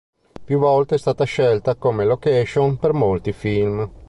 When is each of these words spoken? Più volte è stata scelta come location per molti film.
Più 0.43 0.57
volte 0.57 0.95
è 0.95 0.97
stata 0.97 1.25
scelta 1.25 1.75
come 1.75 2.05
location 2.05 2.77
per 2.77 2.91
molti 2.93 3.33
film. 3.33 3.87